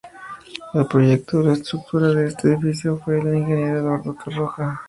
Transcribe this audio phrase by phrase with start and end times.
[0.73, 4.79] El proyecto de la estructura de este edificio fue del ingeniero Eduardo Torroja.